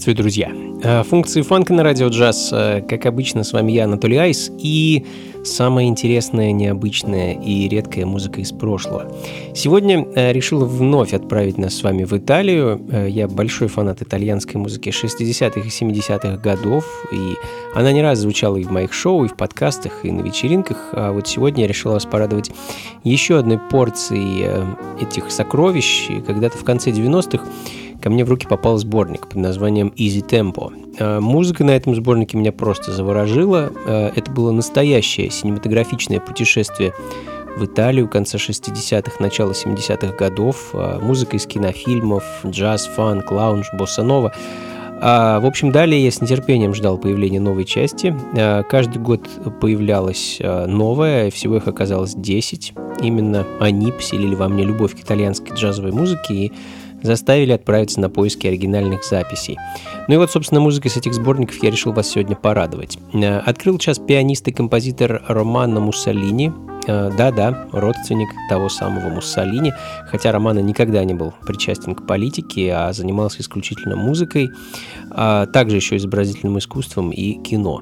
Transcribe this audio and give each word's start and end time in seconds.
Приветствую, 0.00 0.16
друзья! 0.16 0.50
Э, 0.82 1.02
функции 1.02 1.42
фанка 1.42 1.74
на 1.74 1.82
радио 1.82 2.08
джаз, 2.08 2.48
э, 2.54 2.80
как 2.88 3.04
обычно, 3.04 3.44
с 3.44 3.52
вами 3.52 3.72
я, 3.72 3.84
Анатолий 3.84 4.16
Айс, 4.16 4.50
и 4.56 5.04
самая 5.44 5.84
интересная, 5.84 6.52
необычная 6.52 7.34
и 7.34 7.68
редкая 7.68 8.06
музыка 8.06 8.40
из 8.40 8.50
прошлого. 8.50 9.12
Сегодня 9.54 10.06
э, 10.14 10.32
решил 10.32 10.64
вновь 10.64 11.12
отправить 11.12 11.58
нас 11.58 11.74
с 11.74 11.82
вами 11.82 12.04
в 12.04 12.14
Италию. 12.14 12.80
Я 13.08 13.28
большой 13.28 13.68
фанат 13.68 14.00
итальянской 14.00 14.58
музыки 14.58 14.88
60-х 14.88 15.60
и 15.60 15.68
70-х 15.68 16.38
годов, 16.38 16.86
и 17.12 17.34
она 17.74 17.92
не 17.92 18.00
раз 18.00 18.20
звучала 18.20 18.56
и 18.56 18.64
в 18.64 18.70
моих 18.70 18.94
шоу, 18.94 19.26
и 19.26 19.28
в 19.28 19.36
подкастах, 19.36 20.06
и 20.06 20.10
на 20.10 20.22
вечеринках. 20.22 20.78
А 20.92 21.12
вот 21.12 21.28
сегодня 21.28 21.64
я 21.64 21.68
решил 21.68 21.92
вас 21.92 22.06
порадовать 22.06 22.50
еще 23.04 23.38
одной 23.38 23.58
порцией 23.58 24.46
этих 24.98 25.30
сокровищ. 25.30 26.08
Когда-то 26.26 26.56
в 26.56 26.64
конце 26.64 26.90
90-х 26.90 27.44
ко 28.00 28.10
мне 28.10 28.24
в 28.24 28.30
руки 28.30 28.46
попал 28.46 28.78
сборник 28.78 29.28
под 29.28 29.36
названием 29.36 29.92
Easy 29.96 30.26
Tempo. 30.26 30.72
А, 30.98 31.20
музыка 31.20 31.64
на 31.64 31.72
этом 31.72 31.94
сборнике 31.94 32.36
меня 32.36 32.52
просто 32.52 32.92
заворожила. 32.92 33.70
А, 33.86 34.12
это 34.14 34.30
было 34.30 34.50
настоящее 34.50 35.30
синематографичное 35.30 36.20
путешествие 36.20 36.92
в 37.56 37.64
Италию 37.64 38.08
конца 38.08 38.38
60-х, 38.38 39.16
начала 39.20 39.52
70-х 39.52 40.16
годов. 40.16 40.70
А, 40.72 40.98
музыка 41.00 41.36
из 41.36 41.46
кинофильмов, 41.46 42.24
джаз, 42.46 42.86
фанк, 42.86 43.30
лаунж, 43.30 43.68
босса-нова. 43.72 44.32
В 45.02 45.46
общем, 45.46 45.72
далее 45.72 46.04
я 46.04 46.10
с 46.10 46.20
нетерпением 46.20 46.74
ждал 46.74 46.98
появления 46.98 47.40
новой 47.40 47.64
части. 47.64 48.14
Каждый 48.68 49.00
год 49.00 49.26
появлялась 49.58 50.38
новая, 50.38 51.30
всего 51.30 51.56
их 51.56 51.66
оказалось 51.66 52.14
10. 52.14 52.74
Именно 53.00 53.46
они 53.60 53.92
поселили 53.92 54.34
во 54.34 54.46
мне 54.48 54.62
любовь 54.62 54.94
к 54.94 55.02
итальянской 55.02 55.56
джазовой 55.56 55.92
музыке 55.92 56.34
и 56.34 56.52
заставили 57.02 57.52
отправиться 57.52 58.00
на 58.00 58.10
поиски 58.10 58.46
оригинальных 58.46 59.04
записей. 59.04 59.56
Ну 60.08 60.14
и 60.14 60.16
вот, 60.16 60.30
собственно, 60.30 60.60
музыкой 60.60 60.90
с 60.90 60.96
этих 60.96 61.14
сборников 61.14 61.62
я 61.62 61.70
решил 61.70 61.92
вас 61.92 62.08
сегодня 62.08 62.36
порадовать. 62.36 62.98
Э, 63.12 63.38
открыл 63.38 63.78
час 63.78 63.98
пианист 63.98 64.46
и 64.48 64.52
композитор 64.52 65.22
Романо 65.28 65.80
Муссолини. 65.80 66.52
Э, 66.86 67.10
да-да, 67.16 67.68
родственник 67.72 68.28
того 68.48 68.68
самого 68.68 69.08
Муссолини, 69.08 69.72
хотя 70.06 70.32
Романо 70.32 70.60
никогда 70.60 71.04
не 71.04 71.14
был 71.14 71.34
причастен 71.46 71.94
к 71.94 72.06
политике, 72.06 72.72
а 72.74 72.92
занимался 72.92 73.42
исключительно 73.42 73.96
музыкой, 73.96 74.48
а 75.10 75.46
также 75.46 75.76
еще 75.76 75.96
изобразительным 75.96 76.58
искусством 76.58 77.10
и 77.10 77.34
кино. 77.34 77.80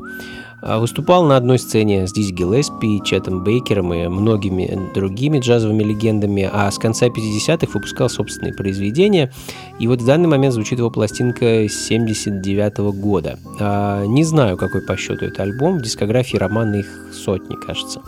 А, 0.60 0.78
выступал 0.78 1.24
на 1.24 1.36
одной 1.36 1.58
сцене 1.58 2.06
с 2.06 2.12
Дизи 2.12 2.32
Гиллеспи, 2.32 3.00
Четом 3.04 3.44
Бейкером 3.44 3.94
и 3.94 4.08
многими 4.08 4.92
другими 4.94 5.38
джазовыми 5.38 5.82
легендами, 5.82 6.48
а 6.50 6.70
с 6.70 6.78
конца 6.78 7.06
50-х 7.06 7.72
выпускал 7.72 8.08
собственные 8.08 8.54
произведения. 8.54 9.32
И 9.78 9.86
вот 9.86 10.02
в 10.02 10.06
данный 10.06 10.28
момент 10.28 10.54
звучит 10.54 10.78
его 10.78 10.90
пластинка 10.90 11.68
79 11.68 12.78
-го 12.78 12.92
года. 12.92 13.38
А, 13.60 14.04
не 14.04 14.24
знаю, 14.24 14.56
какой 14.56 14.82
по 14.82 14.96
счету 14.96 15.26
это 15.26 15.42
альбом, 15.42 15.78
в 15.78 15.82
дискографии 15.82 16.36
романа 16.36 16.76
их 16.76 16.86
сотни, 17.12 17.54
кажется. 17.54 18.00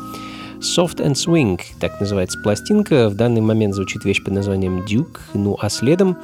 Soft 0.61 0.99
and 0.99 1.15
Swing, 1.15 1.59
так 1.81 2.01
называется 2.01 2.39
пластинка. 2.43 3.09
В 3.09 3.15
данный 3.15 3.41
момент 3.41 3.75
звучит 3.75 4.05
вещь 4.05 4.23
под 4.23 4.35
названием 4.35 4.85
Duke. 4.85 5.19
Ну 5.33 5.57
а 5.59 5.71
следом 5.71 6.19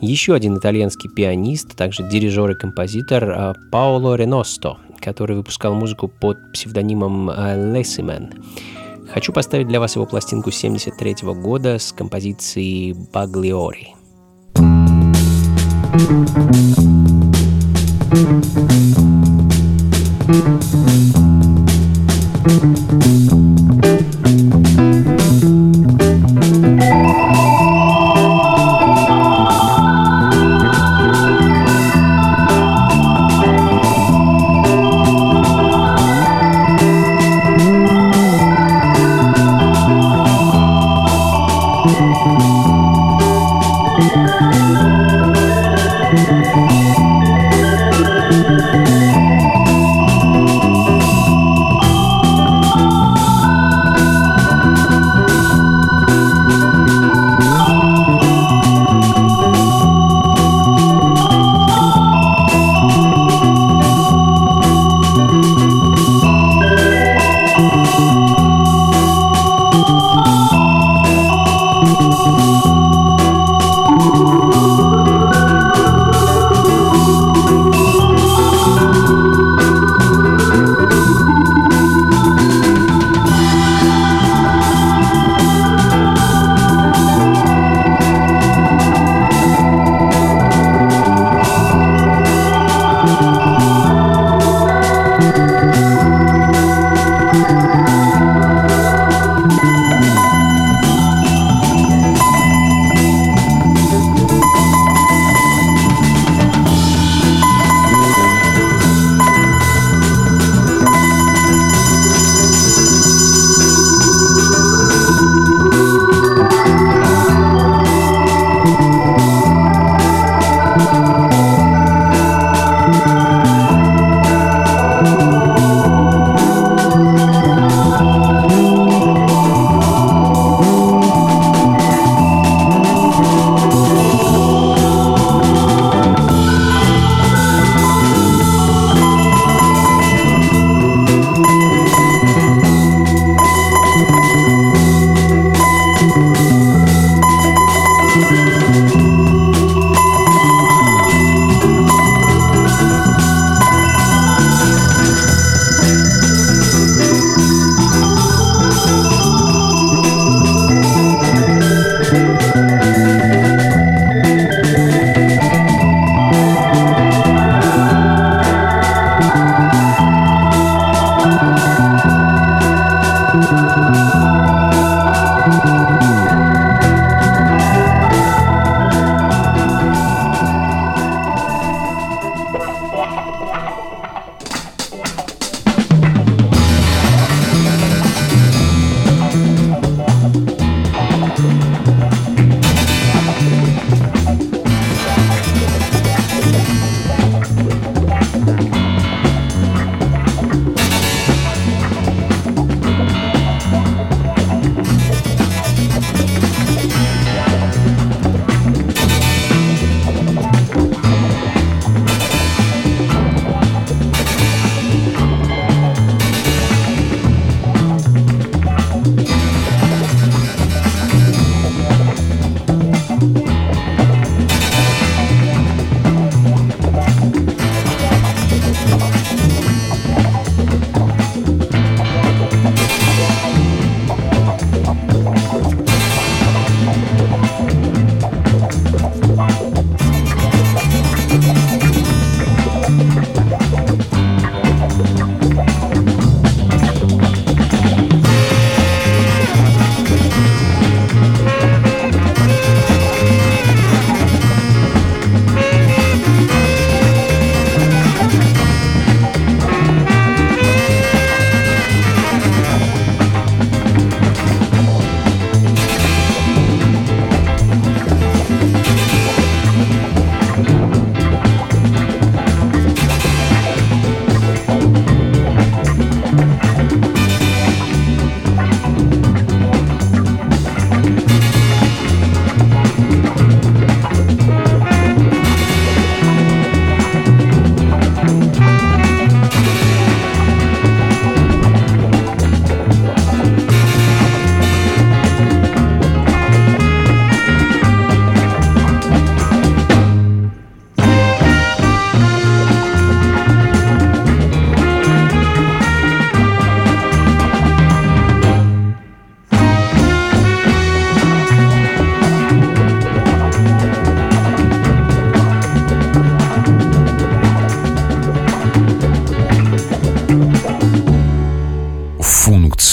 еще 0.00 0.34
один 0.34 0.58
итальянский 0.58 1.08
пианист, 1.08 1.74
также 1.74 2.08
дирижер 2.08 2.50
и 2.50 2.54
композитор 2.54 3.30
а, 3.30 3.54
Паоло 3.72 4.14
Реносто, 4.14 4.76
который 5.00 5.36
выпускал 5.36 5.74
музыку 5.74 6.08
под 6.08 6.52
псевдонимом 6.52 7.30
э, 7.30 7.72
Лессимен. 7.72 8.32
Хочу 9.12 9.32
поставить 9.32 9.68
для 9.68 9.80
вас 9.80 9.96
его 9.96 10.06
пластинку 10.06 10.50
73 10.50 11.16
года 11.34 11.78
с 11.78 11.92
композицией 11.92 12.94
«Баглиори». 13.12 13.94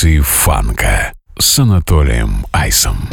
Функции 0.06 0.20
фанка 0.20 1.14
с 1.40 1.58
Анатолием 1.58 2.46
Айсом. 2.52 3.10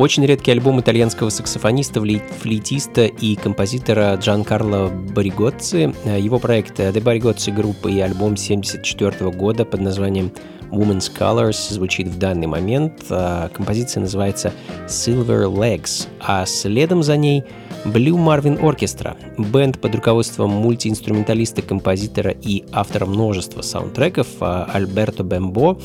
Очень 0.00 0.24
редкий 0.24 0.52
альбом 0.52 0.80
итальянского 0.80 1.28
саксофониста, 1.28 2.00
флейтиста 2.00 3.04
и 3.04 3.36
композитора 3.36 4.14
Джан 4.14 4.44
Карло 4.44 4.88
Баригоцци. 4.88 5.94
Его 6.18 6.38
проект 6.38 6.80
The 6.80 7.02
Barigozzi 7.02 7.54
Group 7.54 7.86
и 7.86 8.00
альбом 8.00 8.32
1974 8.32 9.30
года 9.30 9.66
под 9.66 9.82
названием 9.82 10.32
Woman's 10.70 11.12
Colors 11.14 11.70
звучит 11.70 12.08
в 12.08 12.16
данный 12.16 12.46
момент. 12.46 12.94
А, 13.10 13.50
композиция 13.50 14.00
называется 14.00 14.54
Silver 14.86 15.52
Legs, 15.52 16.08
а 16.18 16.46
следом 16.46 17.02
за 17.02 17.18
ней 17.18 17.44
Blue 17.84 18.16
Marvin 18.16 18.58
Orchestra, 18.58 19.18
бенд 19.36 19.78
под 19.82 19.96
руководством 19.96 20.48
мультиинструменталиста, 20.48 21.60
композитора 21.60 22.30
и 22.30 22.64
автора 22.72 23.04
множества 23.04 23.60
саундтреков 23.60 24.28
а, 24.40 24.66
Альберто 24.72 25.24
Бембо. 25.24 25.78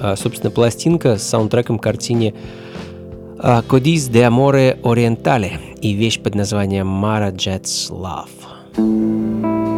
А, 0.00 0.16
собственно, 0.16 0.50
пластинка 0.50 1.18
с 1.18 1.22
саундтреком 1.22 1.78
к 1.78 1.84
картине 1.84 2.34
Codiz 3.66 4.10
de 4.10 4.24
Amore 4.24 4.78
Orientale 4.82 5.52
и 5.80 5.94
вещь 5.94 6.20
под 6.20 6.34
названием 6.34 6.86
Mara 6.86 7.32
Jet's 7.32 7.90
Love. 7.90 9.69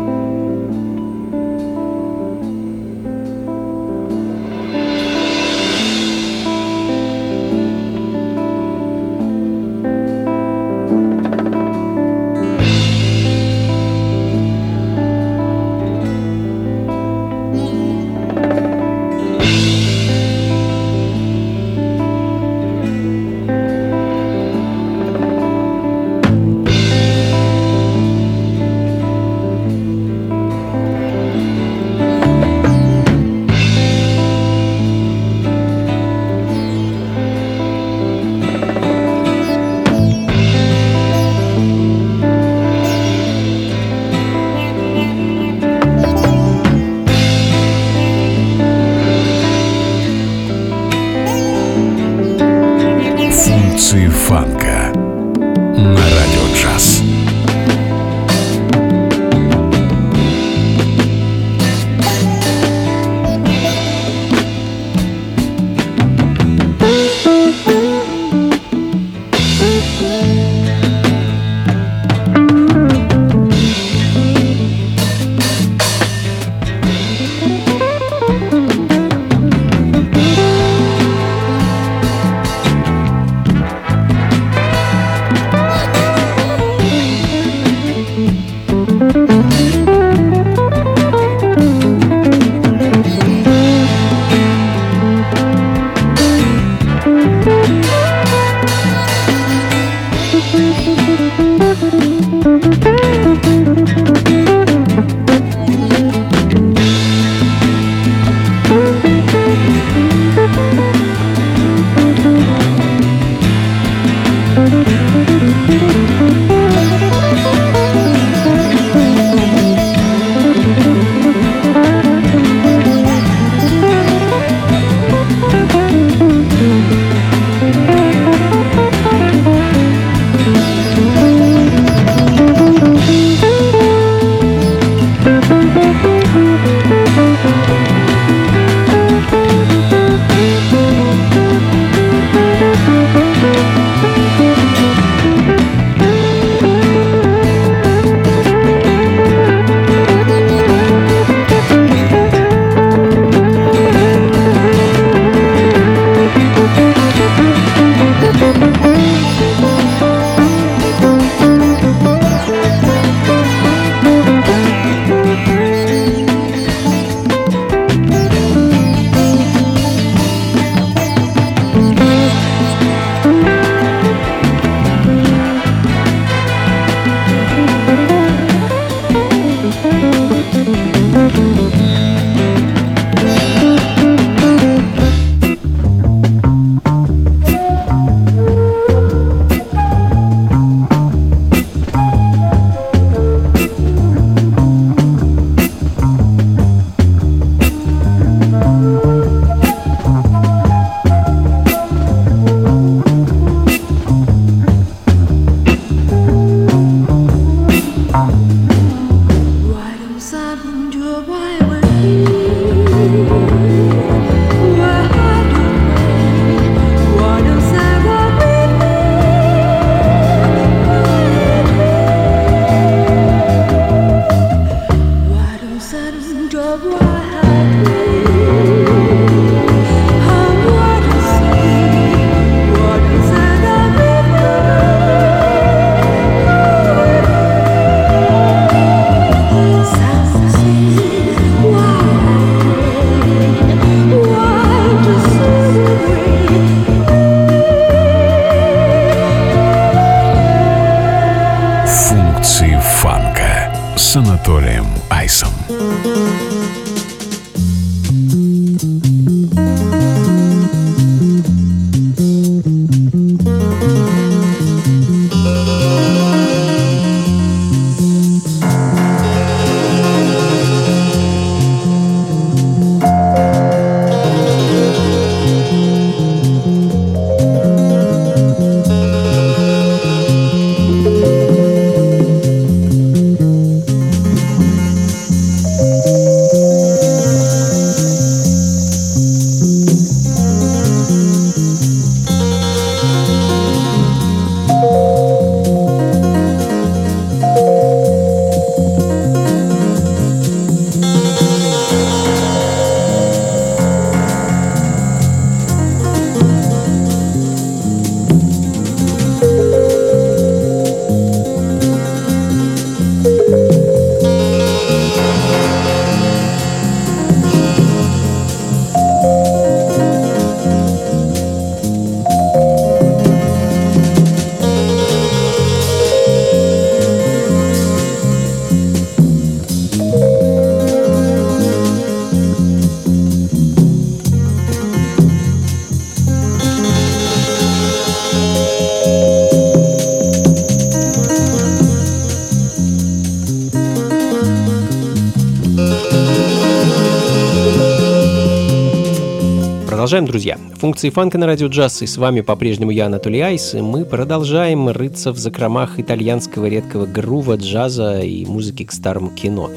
Продолжаем, 350.13 350.31
друзья. 350.31 350.59
Функции 350.77 351.09
фанка 351.09 351.39
на 351.39 351.47
радио 351.47 351.69
джаз, 351.69 352.03
и 352.03 352.07
с 352.07 352.19
вами 352.19 352.43
по-прежнему 352.43 352.91
я, 352.91 353.07
Анатолий 353.07 353.41
Айс, 353.41 353.73
и 353.73 353.81
мы 353.81 354.05
продолжаем 354.05 354.91
рыться 354.91 355.33
в 355.33 355.39
закромах 355.39 355.99
итальянского 355.99 356.67
редкого 356.67 357.07
грува, 357.07 357.57
джаза 357.57 358.21
и 358.21 358.45
музыки 358.45 358.85
к 358.85 358.93
старому 358.93 359.31
кино. 359.31 359.71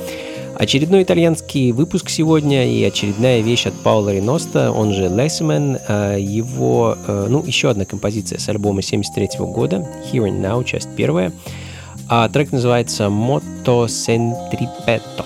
Очередной 0.59 1.03
итальянский 1.03 1.71
выпуск 1.71 2.09
сегодня 2.09 2.69
и 2.69 2.83
очередная 2.83 3.39
вещь 3.39 3.65
от 3.65 3.75
Паула 3.75 4.13
Реноста, 4.13 4.73
он 4.73 4.91
же 4.91 5.05
Lessman, 5.05 5.79
а, 5.87 6.17
его, 6.17 6.97
э, 7.07 7.27
ну, 7.29 7.41
еще 7.41 7.69
одна 7.69 7.85
композиция 7.85 8.37
с 8.37 8.49
альбома 8.49 8.81
73 8.81 9.45
года, 9.45 9.87
Here 10.11 10.29
and 10.29 10.41
Now, 10.41 10.65
часть 10.65 10.89
первая. 10.97 11.31
А 12.09 12.27
трек 12.27 12.51
называется 12.51 13.05
«Motto 13.05 13.85
Centripeto». 13.85 15.23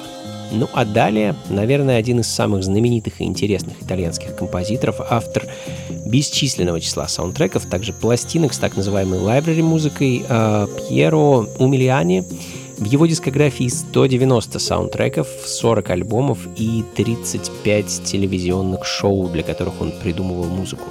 Ну 0.52 0.67
а 0.74 0.86
далее, 0.86 1.36
наверное, 1.50 1.98
один 1.98 2.19
из 2.19 2.28
самых 2.28 2.63
знаменитых 2.63 3.22
и 3.22 3.24
интересных 3.24 3.82
итальянских 3.82 4.28
композиторов, 4.39 4.95
автор 5.10 5.45
бесчисленного 6.06 6.82
числа 6.82 7.08
саундтреков, 7.08 7.65
также 7.65 7.93
пластинок 7.93 8.54
с 8.54 8.58
так 8.58 8.75
называемой 8.75 9.19
library 9.19 9.62
музыкой 9.62 10.25
э, 10.28 10.67
Пьеро 10.89 11.45
Умилиани. 11.60 12.23
В 12.78 12.86
его 12.86 13.06
дискографии 13.06 13.67
190 13.67 14.58
саундтреков, 14.58 15.28
40 15.45 15.89
альбомов 15.89 16.39
и 16.56 16.84
35 16.95 18.04
телевизионных 18.06 18.86
шоу, 18.86 19.28
для 19.28 19.43
которых 19.43 19.82
он 19.82 19.91
придумывал 19.91 20.45
музыку. 20.45 20.86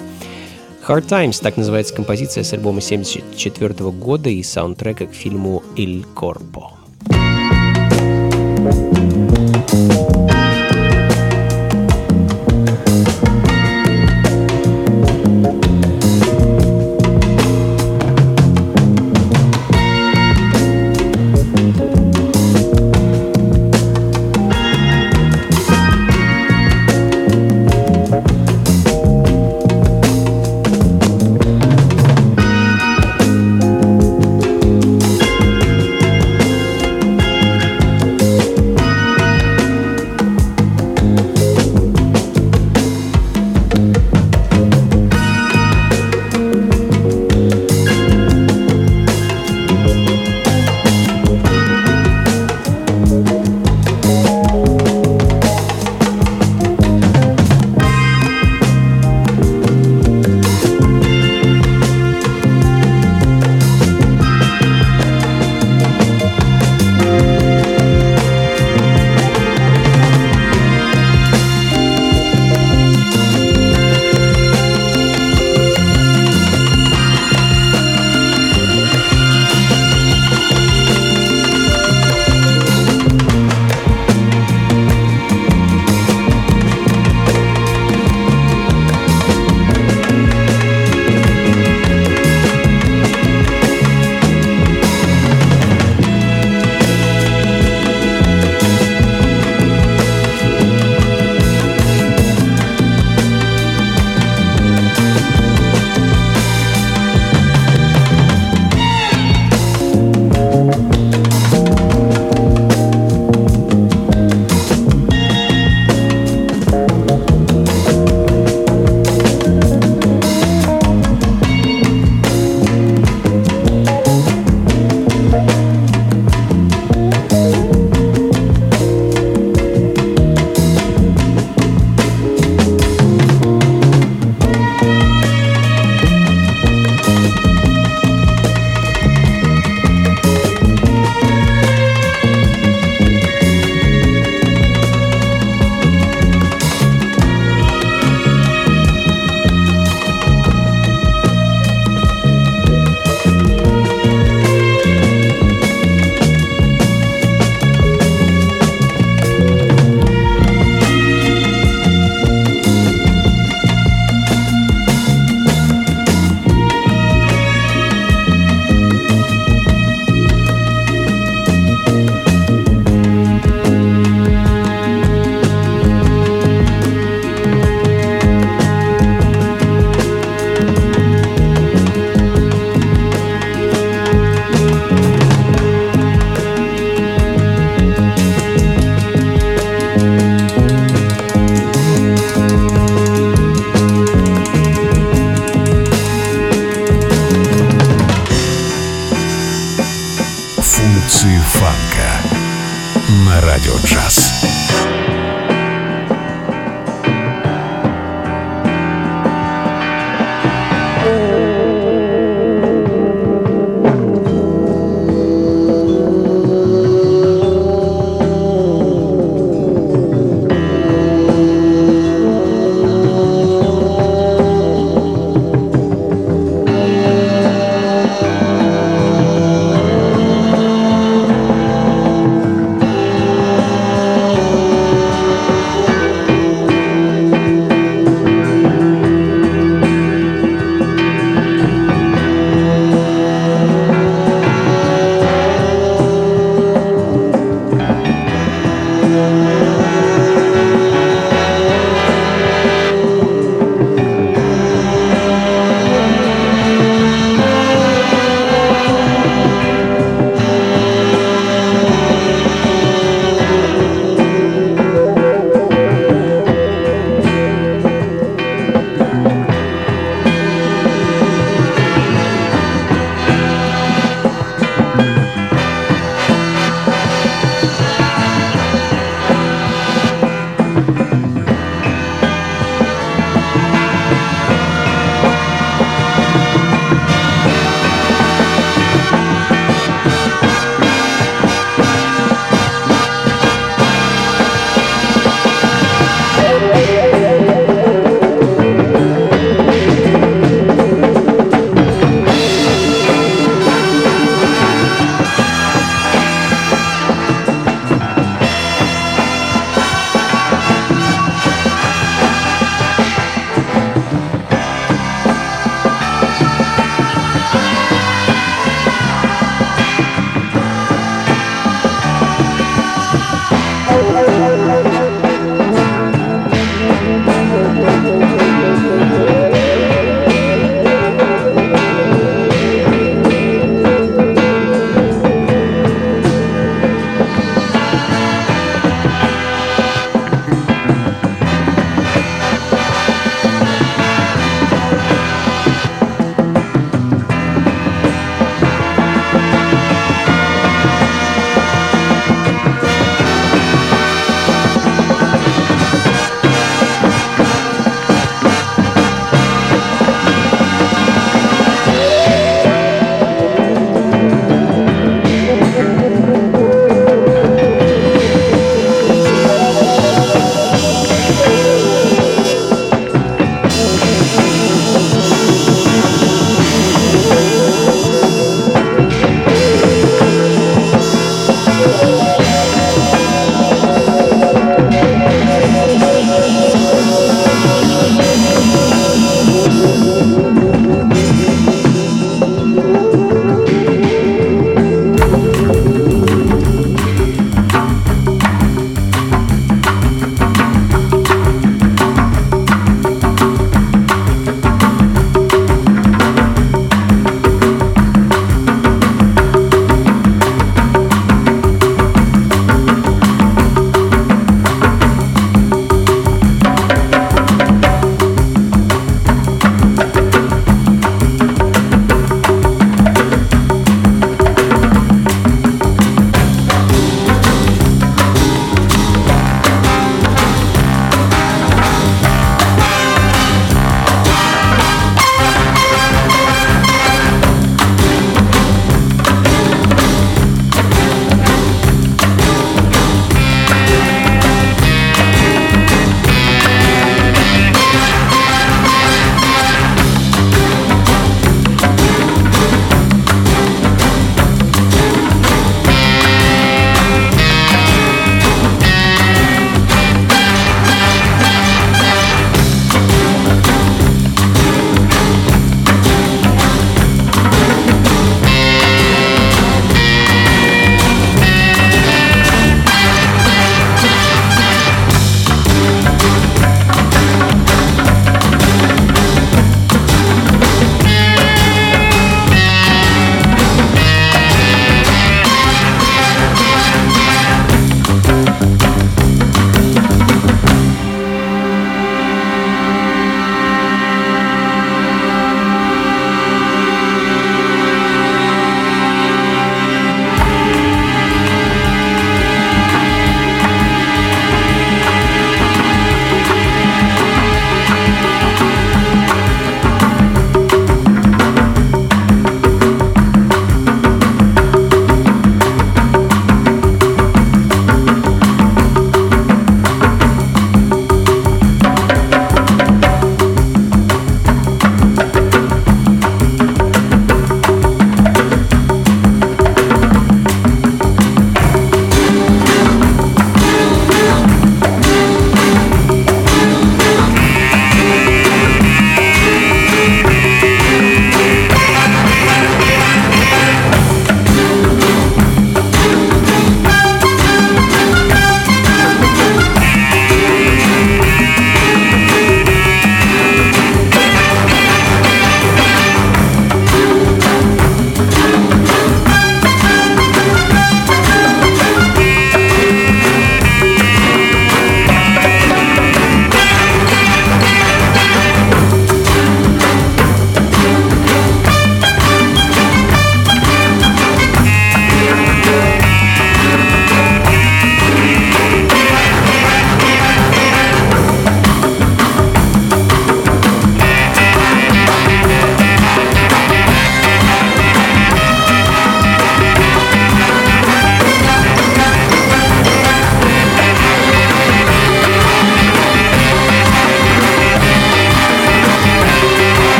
Hard 0.86 1.06
Times, 1.06 1.40
так 1.40 1.56
называется 1.56 1.94
композиция 1.94 2.44
с 2.44 2.52
альбома 2.52 2.78
1974 2.78 3.90
года 3.90 4.28
и 4.30 4.42
саундтрека 4.42 5.06
к 5.06 5.14
фильму 5.14 5.62
«Il 5.76 6.06
Corpo». 6.14 6.78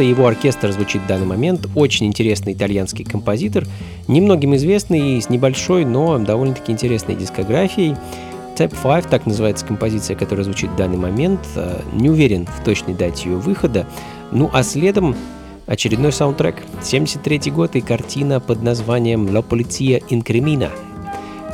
Болотто, 0.00 0.02
его 0.02 0.26
оркестр 0.26 0.72
звучит 0.72 1.02
в 1.02 1.06
данный 1.06 1.26
момент. 1.26 1.68
Очень 1.74 2.06
интересный 2.06 2.54
итальянский 2.54 3.04
композитор, 3.04 3.66
немногим 4.08 4.54
известный, 4.56 5.20
с 5.20 5.28
небольшой, 5.28 5.84
но 5.84 6.18
довольно-таки 6.18 6.72
интересной 6.72 7.14
дискографией. 7.16 7.96
Step 8.56 8.74
5, 8.82 9.08
так 9.08 9.26
называется 9.26 9.64
композиция, 9.64 10.16
которая 10.16 10.44
звучит 10.44 10.70
в 10.70 10.76
данный 10.76 10.96
момент. 10.96 11.40
Э, 11.56 11.80
не 11.92 12.10
уверен 12.10 12.46
в 12.46 12.64
точной 12.64 12.94
дате 12.94 13.30
ее 13.30 13.36
выхода. 13.36 13.86
Ну 14.32 14.50
а 14.52 14.62
следом 14.62 15.14
очередной 15.66 16.12
саундтрек. 16.12 16.56
73 16.82 17.50
год 17.50 17.76
и 17.76 17.80
картина 17.80 18.40
под 18.40 18.62
названием 18.62 19.28
«La 19.28 19.42
Polizia 19.46 20.02
Incrimina». 20.08 20.70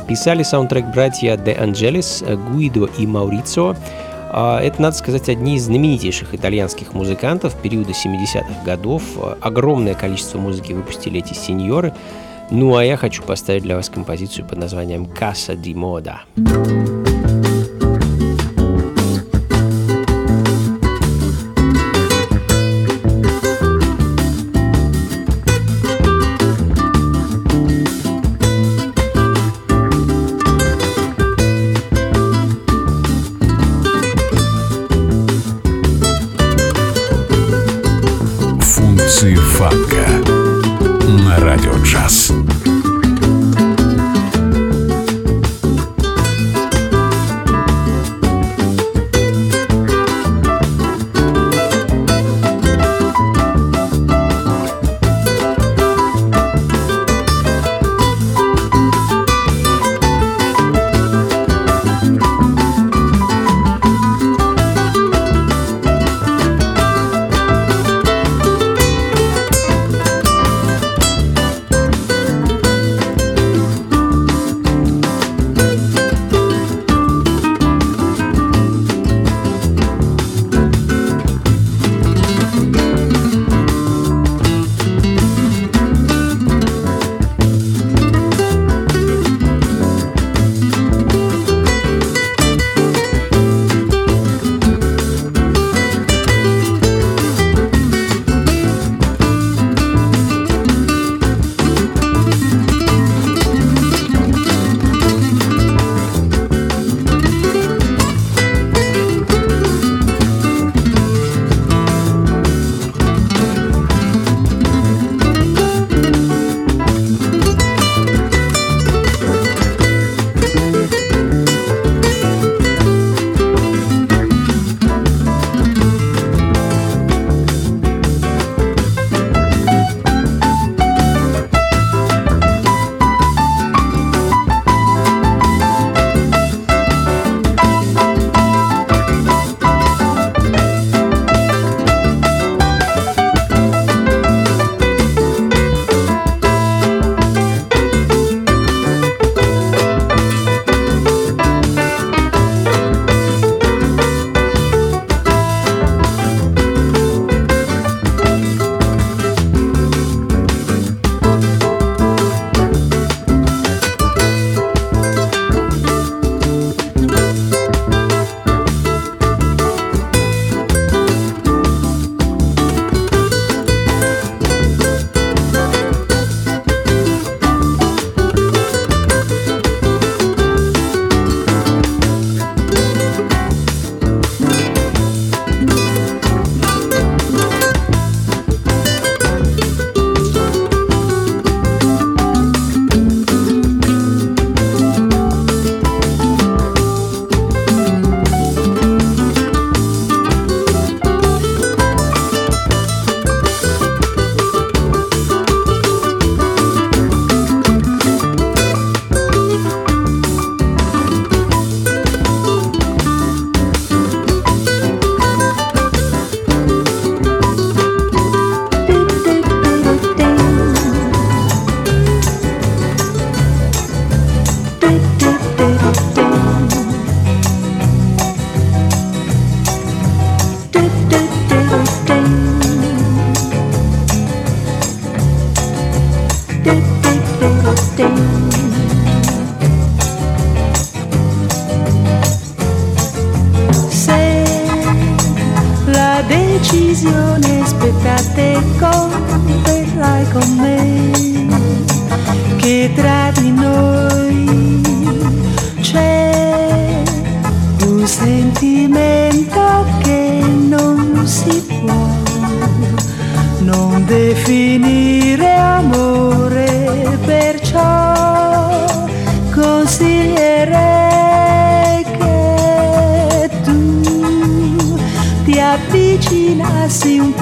Писали 0.07 0.43
саундтрек 0.43 0.85
братья 0.93 1.37
Де 1.37 1.53
Анджелес, 1.53 2.23
Гуидо 2.49 2.89
и 2.97 3.05
Маурицио. 3.05 3.75
А, 4.31 4.59
это, 4.61 4.81
надо 4.81 4.95
сказать, 4.95 5.29
одни 5.29 5.55
из 5.55 5.63
знаменитейших 5.63 6.33
итальянских 6.33 6.93
музыкантов 6.93 7.55
периода 7.55 7.91
70-х 7.91 8.63
годов. 8.65 9.03
Огромное 9.41 9.93
количество 9.93 10.37
музыки 10.37 10.73
выпустили 10.73 11.19
эти 11.19 11.33
сеньоры. 11.33 11.93
Ну 12.49 12.75
а 12.75 12.83
я 12.83 12.97
хочу 12.97 13.23
поставить 13.23 13.63
для 13.63 13.75
вас 13.75 13.89
композицию 13.89 14.45
под 14.45 14.57
названием 14.57 15.05
«Casa 15.05 15.55
di 15.55 15.73
Moda». 15.73 16.19
avvicini 16.37 16.96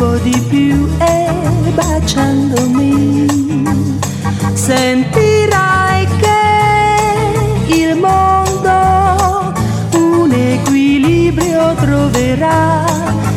po' 0.06 0.18
di 0.18 0.40
più 0.50 0.88
e 1.00 1.28
baciandomi 1.74 3.26
sentirai 4.54 6.08
che 6.22 7.74
il 7.74 7.96
mondo 7.96 9.54
un 9.96 10.32
equilibrio 10.32 11.74
troverà 11.76 12.86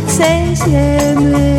se 0.04 0.26
insieme 0.26 1.57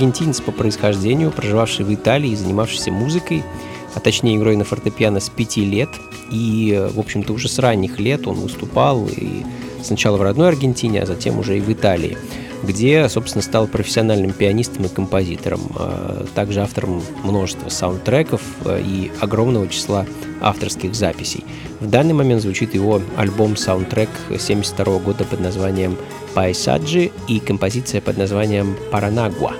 аргентинец 0.00 0.40
по 0.40 0.50
происхождению, 0.50 1.30
проживавший 1.30 1.84
в 1.84 1.92
Италии 1.92 2.30
и 2.30 2.36
занимавшийся 2.36 2.90
музыкой, 2.90 3.44
а 3.94 4.00
точнее 4.00 4.36
игрой 4.38 4.56
на 4.56 4.64
фортепиано 4.64 5.20
с 5.20 5.28
пяти 5.28 5.62
лет. 5.62 5.90
И, 6.30 6.88
в 6.94 6.98
общем-то, 6.98 7.34
уже 7.34 7.48
с 7.48 7.58
ранних 7.58 8.00
лет 8.00 8.26
он 8.26 8.36
выступал 8.36 9.06
и 9.08 9.44
сначала 9.82 10.16
в 10.16 10.22
родной 10.22 10.48
Аргентине, 10.48 11.02
а 11.02 11.06
затем 11.06 11.38
уже 11.38 11.58
и 11.58 11.60
в 11.60 11.70
Италии 11.70 12.16
где, 12.62 13.08
собственно, 13.08 13.42
стал 13.42 13.66
профессиональным 13.66 14.32
пианистом 14.32 14.84
и 14.84 14.88
композитором, 14.88 15.60
а 15.76 16.26
также 16.34 16.60
автором 16.60 17.02
множества 17.24 17.70
саундтреков 17.70 18.42
э, 18.66 18.82
и 18.84 19.10
огромного 19.18 19.66
числа 19.66 20.04
авторских 20.42 20.94
записей. 20.94 21.42
В 21.80 21.88
данный 21.88 22.12
момент 22.12 22.42
звучит 22.42 22.74
его 22.74 23.00
альбом-саундтрек 23.16 24.10
1972 24.26 24.98
года 24.98 25.24
под 25.24 25.40
названием 25.40 25.96
«Пайсаджи» 26.34 27.10
и 27.28 27.40
композиция 27.40 28.02
под 28.02 28.18
названием 28.18 28.76
«Паранагуа». 28.90 29.54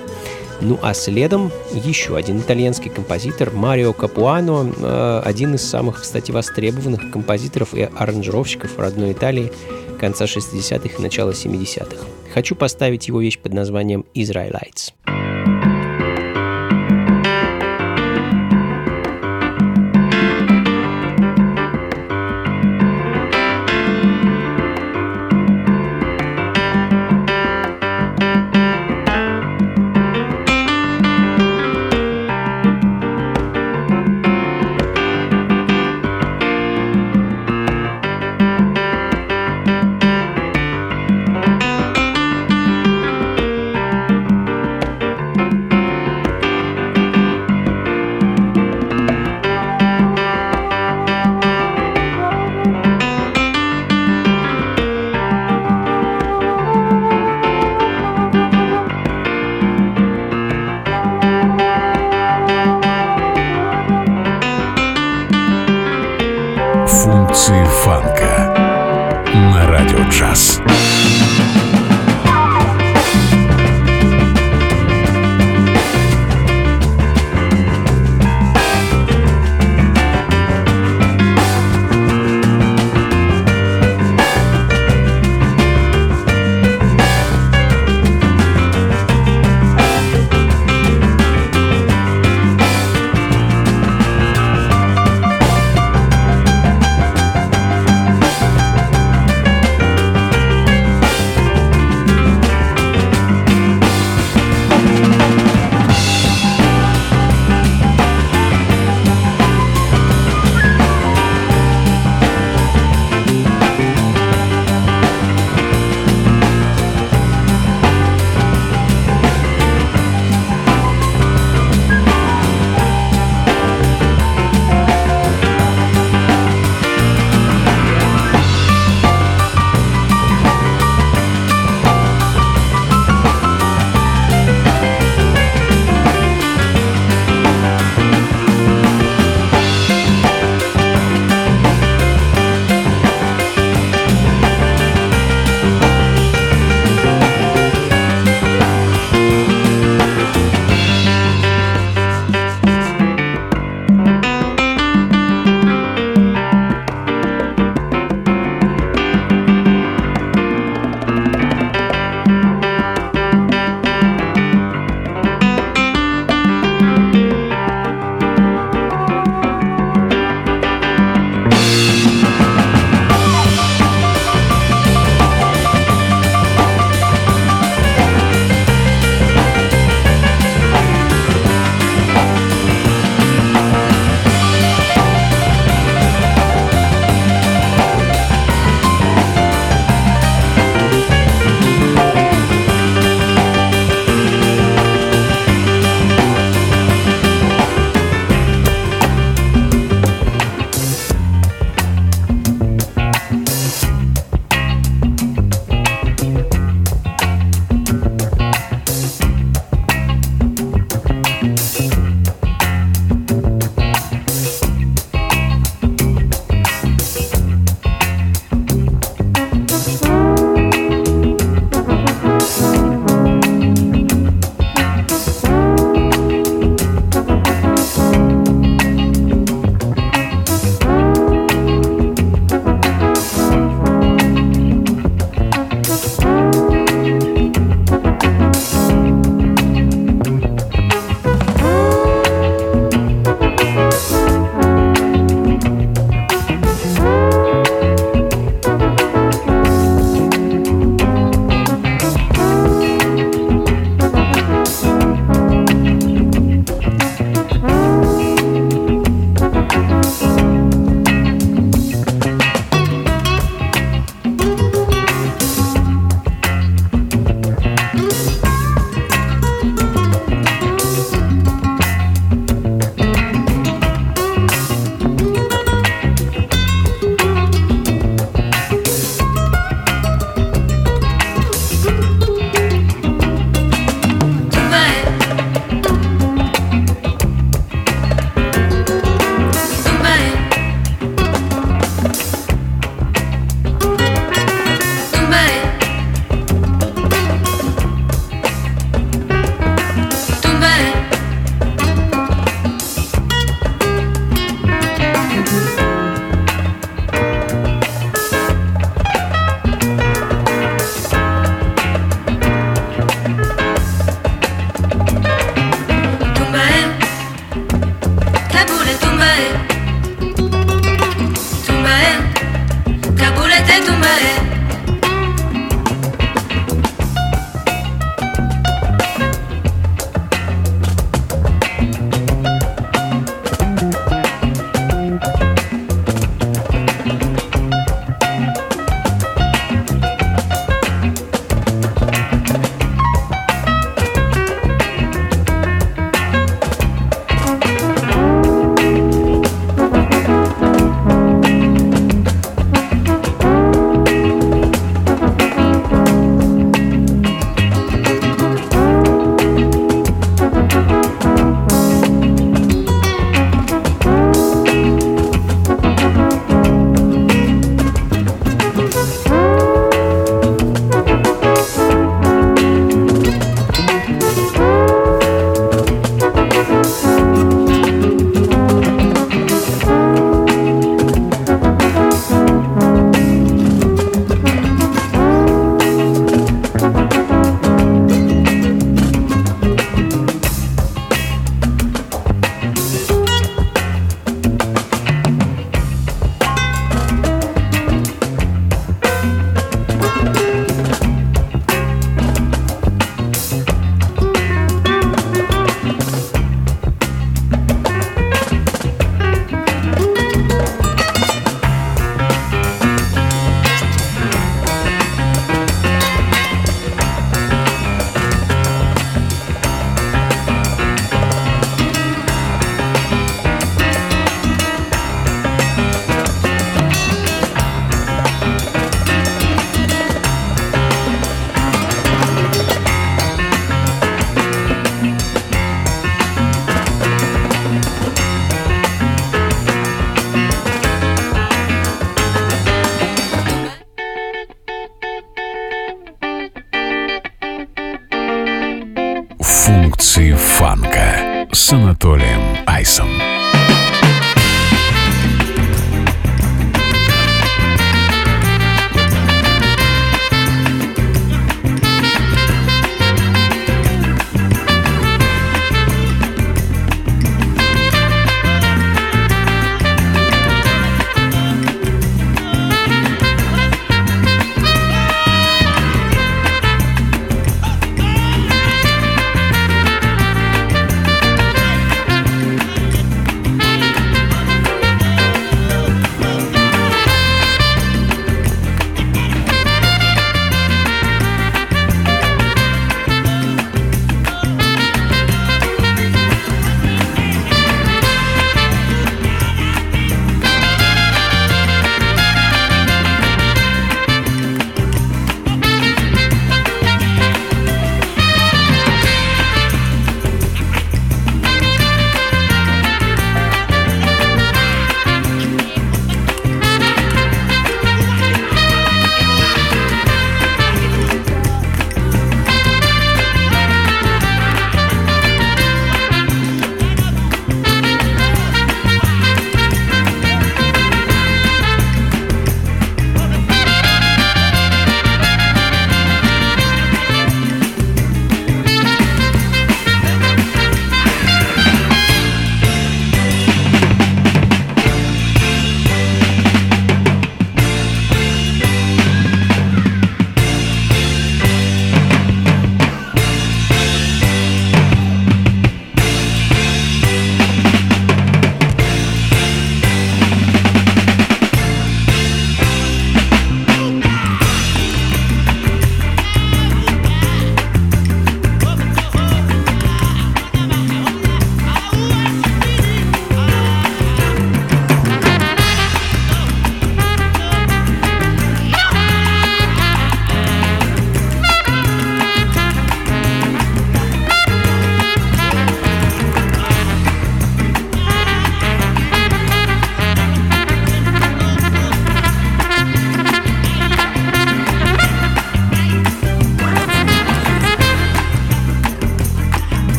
Ну 0.61 0.77
а 0.81 0.93
следом 0.93 1.51
еще 1.73 2.15
один 2.15 2.39
итальянский 2.39 2.91
композитор 2.91 3.51
Марио 3.51 3.93
Капуано, 3.93 4.71
э, 4.77 5.21
один 5.25 5.55
из 5.55 5.63
самых, 5.63 6.01
кстати, 6.01 6.31
востребованных 6.31 7.09
композиторов 7.09 7.73
и 7.73 7.89
аранжировщиков 7.95 8.77
родной 8.77 9.13
Италии 9.13 9.51
конца 9.99 10.25
60-х 10.25 10.97
и 10.97 11.01
начала 11.01 11.31
70-х. 11.31 12.05
Хочу 12.33 12.55
поставить 12.55 13.07
его 13.07 13.21
вещь 13.21 13.39
под 13.39 13.53
названием 13.53 14.05
«Israelites». 14.13 14.93
функции 15.01 15.20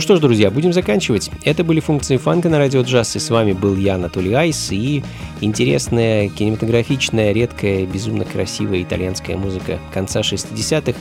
Ну 0.00 0.02
что 0.02 0.16
ж, 0.16 0.20
друзья, 0.20 0.50
будем 0.50 0.72
заканчивать. 0.72 1.30
Это 1.44 1.62
были 1.62 1.78
функции 1.78 2.16
фанка 2.16 2.48
на 2.48 2.56
радио 2.56 2.80
джаз, 2.80 3.16
и 3.16 3.18
с 3.18 3.28
вами 3.28 3.52
был 3.52 3.76
я, 3.76 3.96
Анатолий 3.96 4.32
Айс, 4.32 4.72
и 4.72 5.04
интересная, 5.42 6.30
кинематографичная, 6.30 7.32
редкая, 7.32 7.84
безумно 7.84 8.24
красивая 8.24 8.82
итальянская 8.82 9.36
музыка 9.36 9.78
конца 9.92 10.20
60-х, 10.20 10.98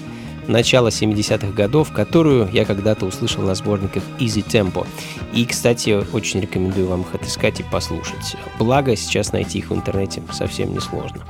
начала 0.50 0.90
70-х 0.90 1.54
годов, 1.54 1.94
которую 1.94 2.50
я 2.52 2.66
когда-то 2.66 3.06
услышал 3.06 3.42
на 3.42 3.56
сборниках 3.56 4.04
Easy 4.20 4.46
Tempo. 4.46 4.86
И, 5.34 5.46
кстати, 5.46 5.98
очень 6.12 6.42
рекомендую 6.42 6.90
вам 6.90 7.04
их 7.04 7.16
отыскать 7.16 7.62
и 7.62 7.64
послушать. 7.64 8.36
Благо, 8.58 8.98
сейчас 8.98 9.32
найти 9.32 9.60
их 9.60 9.70
в 9.70 9.76
интернете 9.76 10.22
совсем 10.34 10.74
несложно. 10.74 11.22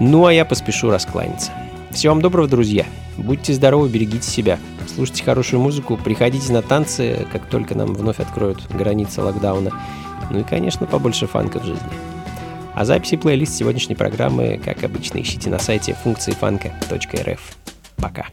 Ну 0.00 0.24
а 0.24 0.32
я 0.32 0.46
поспешу 0.46 0.88
раскланяться. 0.88 1.52
Всего 1.90 2.12
вам 2.12 2.22
доброго, 2.22 2.46
друзья. 2.48 2.86
Будьте 3.16 3.52
здоровы, 3.52 3.88
берегите 3.88 4.28
себя. 4.28 4.58
Слушайте 4.86 5.24
хорошую 5.24 5.60
музыку, 5.60 5.96
приходите 5.96 6.52
на 6.52 6.62
танцы, 6.62 7.26
как 7.32 7.46
только 7.46 7.74
нам 7.74 7.94
вновь 7.94 8.20
откроют 8.20 8.66
границы 8.70 9.22
локдауна. 9.22 9.72
Ну 10.30 10.40
и, 10.40 10.44
конечно, 10.44 10.86
побольше 10.86 11.26
фанка 11.26 11.58
в 11.58 11.64
жизни. 11.64 11.88
А 12.74 12.84
записи 12.84 13.16
плейлист 13.16 13.54
сегодняшней 13.54 13.96
программы, 13.96 14.60
как 14.64 14.84
обычно, 14.84 15.20
ищите 15.20 15.50
на 15.50 15.58
сайте 15.58 15.94
функции 15.94 16.32
фанка.рф. 16.32 17.40
Пока. 17.96 18.26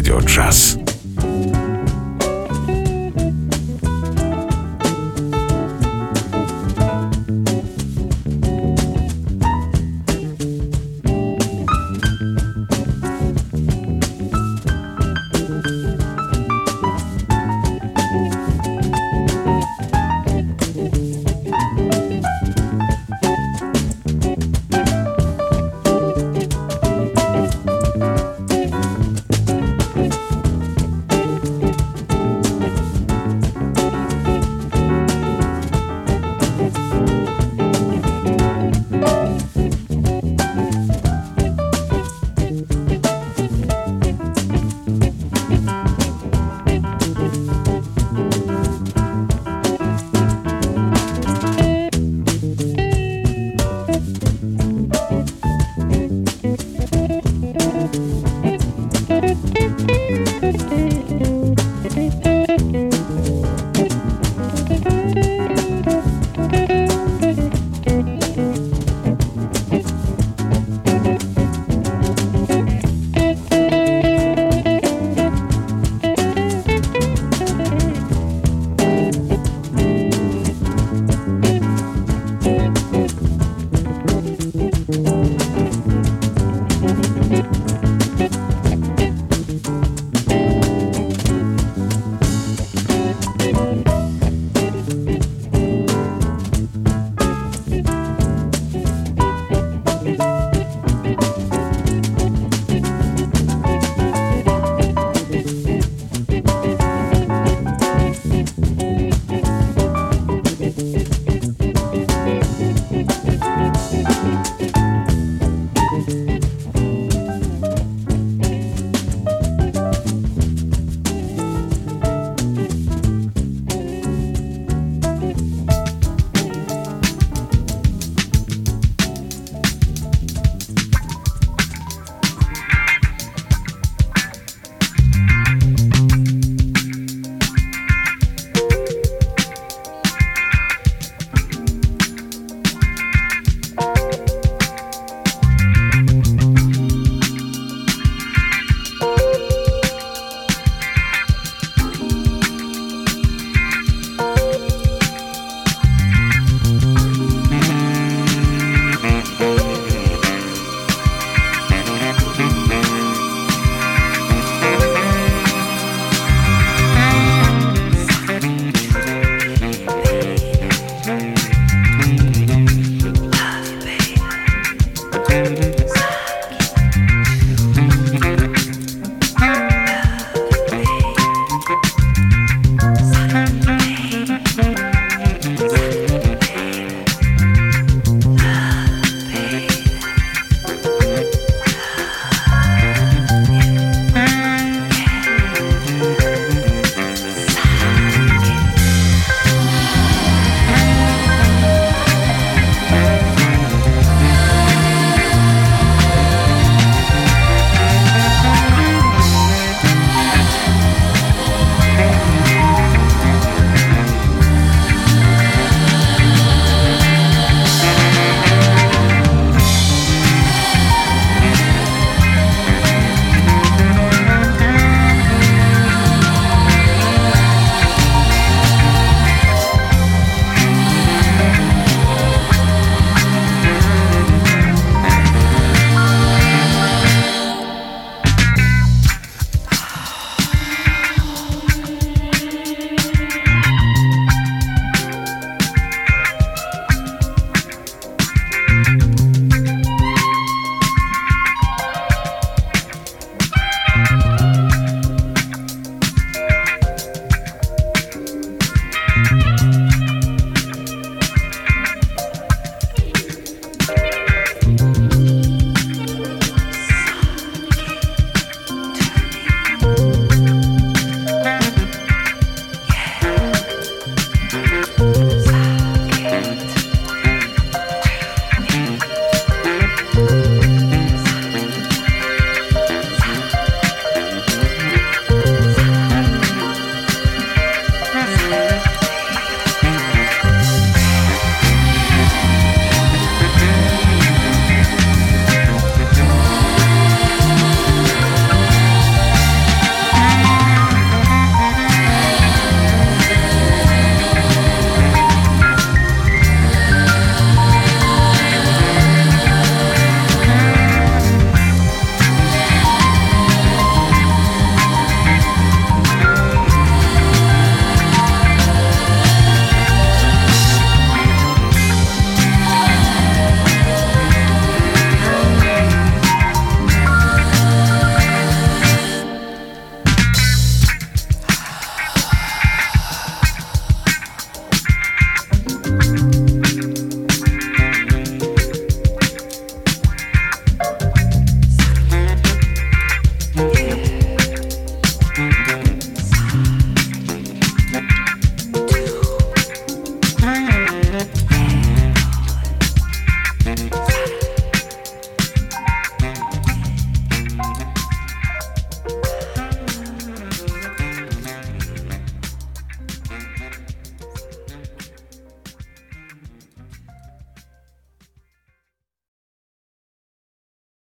Радио 0.00 0.18
джаз. 0.20 0.79